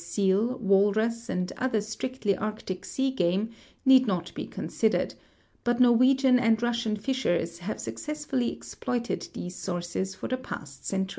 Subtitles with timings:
[0.03, 3.51] seal, walrus, and other strictly Arctic sea game
[3.85, 5.13] need not be considered,
[5.63, 11.09] but Norwegian and Bussian fishers have successfully exploited these sources for the past century.